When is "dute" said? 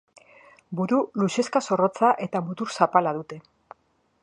3.21-3.41